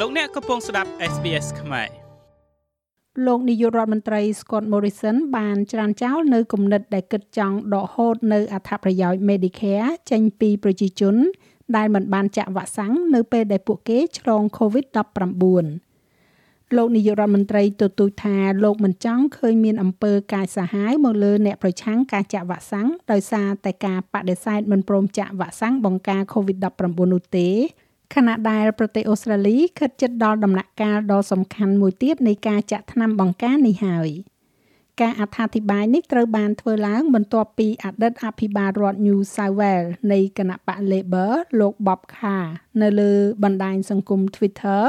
[0.00, 1.88] លោកអ្នកកំពុងស្ដាប់ SBS ខ្មែរ
[3.26, 11.14] លោកនាយករដ្ឋមន្ត្រី Scott Morrison បានច្រានចោលនៅគំនិតដែលគិតចង់ដកហូតនៅអត្ថប្រយោជន៍ Medicare ចេញពីប្រជាជន
[11.76, 15.44] ដែលមិនបានចាក់វ៉ាក់សាំងនៅពេលដែលពួកគេឆ្លង COVID-19
[16.76, 27.48] លោកនាយករដ្ឋមន្ត្រីទទូចថាលោកមិនចង់ឃើញមានអំពើកាចសាហាវមកលើអ្នកប្រឆាំងការចាក់វ៉ាក់សាំងដោយសារតែការបដិសេធមិនព្រមចាក់វ៉ាក់សាំងបង្ការ COVID-19 នោះទេ
[28.14, 34.10] ខណៈដែលប្រទេសអូស្ត្រាលីខិតជិតដល់ដំណាក់កាលដ៏សំខាន់មួយទៀតនៃការចាក់ថ្នាំបង្ការនេះហើយ
[35.00, 42.46] ការអត្ថាធិប្បាយនេះត្រូវបានធ្វើឡើងបន្ទាប់ពីអតីតអភិបាលរដ្ឋ New South Wales នៃគណៈបក Labor លោក Bob Carr
[42.80, 44.82] នៅលើបណ្ដាញសង្គម Twitter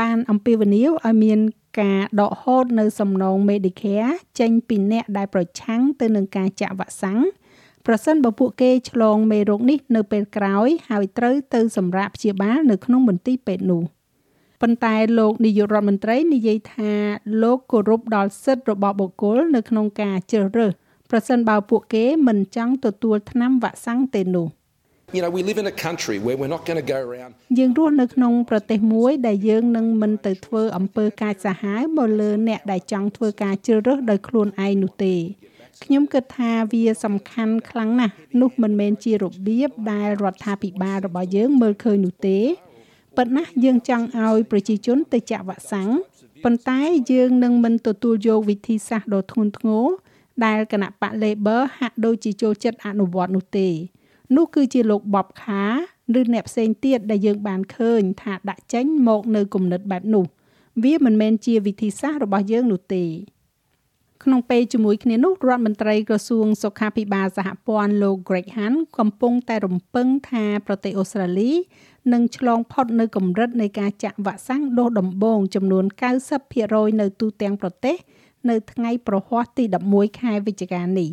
[0.00, 1.40] បានអំពាវនាវឲ្យមាន
[1.80, 7.20] ការដកហូតនៅសំណង Medicare ចេញពីអ្នកដែលប្រឆាំងទៅនឹងការចាក់វ៉ាក់សាំង
[7.86, 13.82] ប្រសិនបើពួកគេឆ្លងមេរោគនេះនៅពេលក្រោយហើយត្រូវទៅសម្រាប់ព្យាបាលនៅក្នុងមន្ទីរពេទ្យនោះ
[14.62, 16.92] ប៉ុន្តែលោកនាយករដ្ឋមន្ត្រីនិយាយថា
[17.42, 20.72] លោកគោរពដល់សិទ្ធិរបស់បុគ្គលនៅក្នុងការជ្រើសរើស
[21.10, 24.48] ប្រសិនបើពួកគេមិនចង់ទទួលថ្នាំវ៉ាក់សាំងទេនោះ
[25.16, 35.14] You know we live in a country where we're not going to go around យើងរស់នៅក្នុងប្រទេសមួយដែលយើងនឹងមិនទៅធ្វើអំពើកាចសាហាវមកលើអ្នកដែលចង់ធ្វើការជ្រើសរើសដោយខ្លួនឯងនោះទេ
[35.82, 42.38] ខ្ញុំគិតថាវាសំខាន់ខ្លាំងណាស់នោះមិនមែនជារបៀបដែលរដ្ឋាភិបាលរបស់យើងមើលឃើញនោះទេ
[43.16, 45.90] ប៉ុន្តែយើងចង់ឲ្យប្រជាជនទៅចាក់វ៉ាក់សាំង
[46.44, 46.80] ប៉ុន្តែ
[47.12, 49.86] យើងនឹងមិនទទួលយកវិធីសាស្ត្រដ៏ធ្ងន់ធ្ងរ
[50.44, 53.68] ដែលគណៈបក Labor ហាក់ដូចជាចូលចិត្តអនុវត្តនោះទេ
[54.36, 55.64] នោះគឺជាលោកបបខា
[56.18, 60.24] ឬអ្នកផ្សេងទៀតដែលយើងបានឃើញថាដាក់ចេញមកនៅគំនិតបែបនោះ
[60.82, 63.04] វាមិនមែនជាវិធីសាស្ត្ររបស់យើងនោះទេ
[64.24, 71.52] ក្នុងពេលជាមួយគ្នានោះរដ្ឋមន្ត្រីក្រសួងសុខាភិបាលសហព័ន្ធលោក Greg Hunt កំពុងតែរំពឹងថាប្រទេសអូស្ត្រាលី
[72.12, 75.84] នឹងឆ្លងផុតនៅកម្រិតនៃការចាក់វ៉ាក់សាំងដូសដំបូងចំនួន
[76.42, 77.96] 90%នៅទូទាំងប្រទេស
[78.50, 81.10] នៅថ្ងៃប្រហ័សទី11ខែវិច្ឆិកានេះ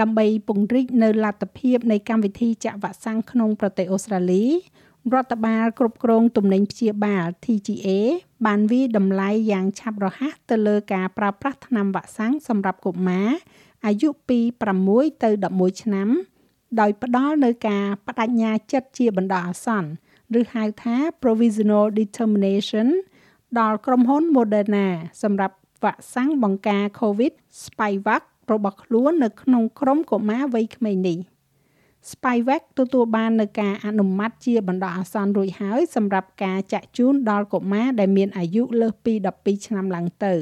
[0.00, 4.44] ដើម្បីពង្រីកនៅលទ្ធភាពនៃកម្មវិធីចាក់វ៉ាក់សាំងក្នុងប្រទេសអូស្ត្រាលី
[5.12, 7.88] រដ្ឋបាលគ្រប់គ្រងទំនិញព្យាបាល TGA
[8.46, 13.28] បានវិតម្លៃយ៉ាងឆាប់រហ័សទៅលើការប្រើប្រាស់ថ្នាំវ៉ាក់សាំងសម្រាប់កុមារ
[13.86, 14.40] អាយុពី
[14.82, 16.08] 6ទៅ11ឆ្នាំ
[16.80, 19.90] ដោយផ្ដល់នៅការបដិញ្ញាចិត្តជាបណ្ដោះអាសន្ន
[20.38, 22.88] ឬហៅថា provisional determination
[23.58, 24.86] ដល់ក្រុមហ៊ុន Moderna
[25.22, 27.32] សម្រាប់វ៉ាក់សាំងបង្ការ COVID
[27.62, 28.22] Spikevax
[28.52, 31.18] របស់ខ្លួននៅក្នុងក្រុមកុមារវ័យក្មេងនេះ។
[32.10, 40.34] Spivak ទទួលបាននៅការអនុម័តជាបណ្ដោះអាសន្នរួចហើយសម្រាប់ការចាក់ជូនដល់កុមារដែលមានអាយុលើសពី12ឆ្នាំឡើងទៅ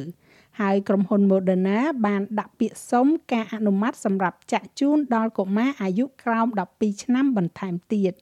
[0.60, 8.12] ហើយក្រុមហ៊ុន Moderna បានដាក់ពាក្យសុំការអនុម័តសម្រាប់ចាក់ជូនដល់កុមារអាយុក្រោម12ឆ្នាំបន្ថែមទៀត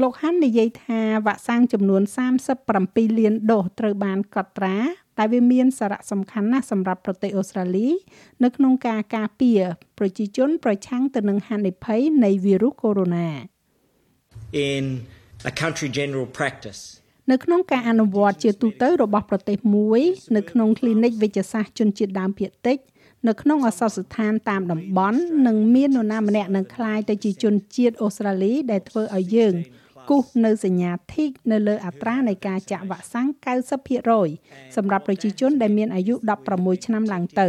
[0.00, 2.02] លោកហាន់និយាយថាវ៉ាក់សាំងចំនួន
[2.60, 4.76] 37លានដូសត្រូវបានកត់ត្រា
[5.19, 7.87] តែវាមានសារៈសំខាន់ណាស់សម្រាប់ប្រទេសអូស្ត្រាលី
[8.43, 9.61] នៅក្នុងការការពារ
[9.99, 13.17] ប្រជាជនប្រឆាំងទៅនឹងហានិភ័យនៃវីរុសកូវីដ
[14.71, 14.83] in
[15.51, 16.81] a country general practice
[17.31, 20.01] នៅក្នុងការអនុវត្តជាទូទៅរបស់ប្រទេសមួយ
[20.35, 22.77] នៅក្នុង clinic វិទ្យាសាស្ត្រជនជាតិដើមភាគតិច
[23.27, 29.53] នៅក្នុងអសរស្ថានតាមតំបន់នឹងមាននរណាម្នាក់នឹងคล้ายទៅជាជនជាតិអូស្ត្រាលីដែលធ្វើឲ្យយើង
[30.08, 33.28] គូសនៅសញ្ញា tick នៅលើអត្រានៃការចាក់វ៉ាក់សាំង
[34.02, 36.14] 90%សម្រាប់ប្រជាជនដែលមានអាយុ
[36.50, 37.48] 16ឆ្នាំឡើងទៅ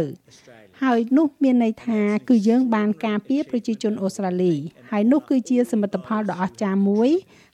[0.82, 4.54] ហើយនោះមានន័យថាគឺយើងបានការពារប្រជាជនអូស្ត្រាលី
[4.90, 7.10] ហើយនោះគឺជាសមិទ្ធផលដ៏អស្ចារ្យមួយ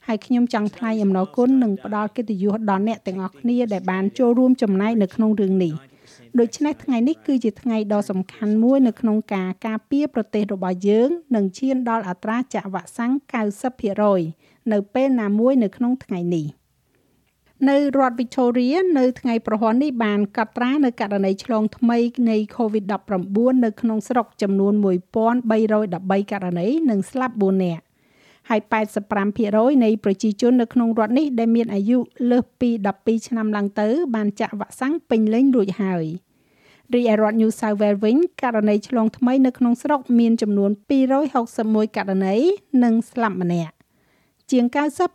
[0.07, 5.73] ហើយខ្ញុំចង់ថ្លែងអំណរគុណនិងផ្ដល់កិត្តិយសដល់អ្នកទាំងអស់គ្នាដែលបានចូលរួមចំណែកនៅក្នុងរឿងនេះ
[6.39, 13.13] ដូច្នេះថ្ងៃនេះគឺជាថ្ងៃដ៏សំខាន់មួយនៅក្នុងការការពារប្រទេសរបស់យើងនិងឈានដល់អត្រាចាក់វ៉ាក់សាំង
[13.89, 16.47] 90% នៅពេលណាមួយនៅក្នុងថ្ងៃនេះ
[17.69, 21.97] នៅរដ្ឋ Victoria នៅថ្ងៃប្រហ័ននេះបានកត់ត្រានៅករណីឆ្លងថ្មី
[22.29, 24.73] នៃ COVID-19 នៅក្នុងស្រុកចំនួន
[25.37, 27.83] 1313ករណីនិងស្លាប់4នាក់
[28.49, 28.61] ហើយ
[29.17, 31.97] 85%នៃប្រជាជននៅក្នុងរដ្ឋនេះដែលមានអាយុ
[32.31, 32.69] លើសពី
[32.99, 36.05] 12ឆ្នាំឡើងទៅ បានចាក់វ៉ាក់សាំងពេញលេញរួចហើយ
[36.93, 40.71] រីឯរដ្ឋ New South Wales វិញករណីឆ្លងថ្មីនៅក្នុងស្រុកមានចំនួន
[41.33, 42.35] 261ករណី
[42.83, 43.78] និងស្លាប់ម្នាក់
[44.51, 44.65] ជាង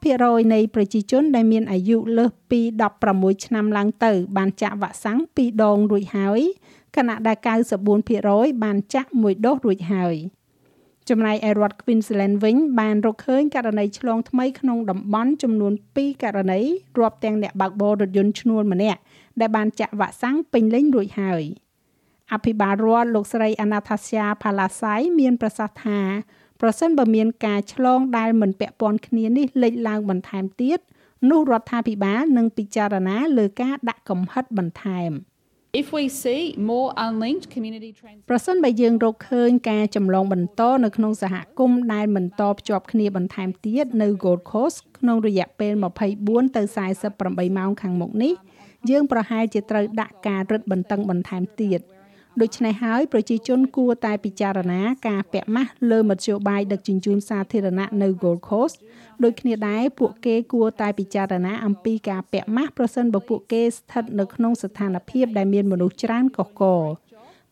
[0.02, 2.60] 90%នៃប្រជាជនដែលមានអាយុលើសពី
[3.02, 6.40] 16ឆ្នាំឡើងទៅ បានចាក់វ៉ាក់សាំង2ដងរួចហើយ
[6.96, 7.36] ខណៈដែល
[8.00, 10.16] 94%បានចាក់មួយដូសរួចហើយ
[11.08, 16.60] ចំណែកឯរដ្ឋ Queensland វិញបានរកឃើញករណីឆ្លងថ្មីក្នុងតំបន់ចំនួន2ករណី
[16.98, 19.00] រាប់ទាំងអ្នកបើកបររថយន្តឈ្នួលម្នាក់
[19.40, 21.42] ដែលបានចាក់វ៉ាក់សាំងពេញលេញរួចហើយ
[22.32, 26.00] អភិបាលរដ្ឋលោកស្រី Anastasia Palasai មានប្រសាសន៍ថា
[26.66, 30.78] ប្រសិនបើមានការឆ្លងដែលមិនពាក់ព័ន្ធគ្នានេះលេចឡើងបន្ថែមទៀត
[31.30, 35.10] នោះរដ្ឋាភិបាលនឹងពិចារណាលើការដាក់កំហិតបន្ថែម
[35.82, 45.72] If we see more unlinked community trans ប្រសិនបើយើងរកឃើញការចម្លងបន្តនៅក្នុងសហគមន៍ដែលមិនតភ្ជាប់គ្នាបន្ថែមទៀតនៅ Gold Coast ក្នុងរយៈពេល
[46.14, 46.62] 24ទៅ
[47.10, 48.34] 48ម៉ោងខាងមុខនេះ
[48.90, 51.80] យើងប្រហែលជាត្រូវដាក់ការរឹតបន្តឹងបន្ថែមទៀត
[52.42, 58.76] ដូច្នេះហើយប្រជាជនគួរតែពិចារណាការពាក់ម៉ាស់លើមធ្យោបាយដឹកជញ្ជូនសាធារណៈនៅ Gold Coast
[59.24, 66.62] ដូចគ្នាដែរពួកគេគួរតែពិចារណាអំពីការពាក់ម៉ាស់ប្រសិនបើពួកគេស្ថិតនៅក្នុងស្ថានភាពដែលមានមនុស្សច្រើនកកក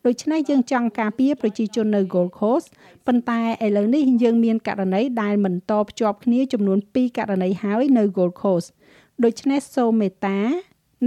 [0.05, 2.67] ដូច្នេះយើងចង់ការពារប្រជាជននៅ Gold Coast
[3.07, 8.67] ប៉ុន្តែឥឡូវនេះយើងមានករណីដែលមិនតភ្ជាប់គ្នាចំនួន2ករណីហើយនៅ Gold Coast
[9.23, 10.39] ដូច្នេះសូមមេត្តា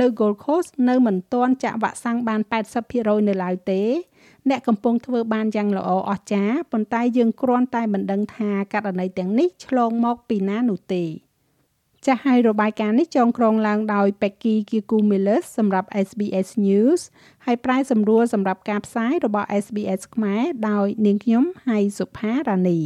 [0.01, 2.41] នៅ Gold Coast នៅមិនទាន់ចាក់វ៉ាក់សាំងបាន
[2.85, 3.83] 80%នៅឡើយទេ
[4.49, 11.05] អ្នកកំពុងធ្វើបានយ៉ាងល្អអស្ចារ្យប៉ុន្តែយើងគ្រាន់តែមិនដឹងថាករណីទាំងនេះឆ្លងមកពីណានោះទេ
[12.07, 17.01] ចាស់ហើយរបាយការណ៍នេះចងក្រងឡើងដោយ Becky Kikumilis សម្រាប់ SBS News
[17.47, 22.81] ហើយប្រាយសម្រួលសម្រាប់ការផ្សាយរបស់ SBS ខ្មែរដោយនាងខ្ញុំហៃសុផារ៉ានី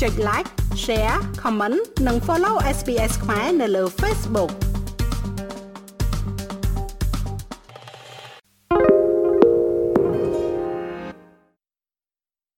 [0.00, 0.48] ចុច like
[0.84, 4.52] share comment និង follow SBS ខ្មែរនៅលើ Facebook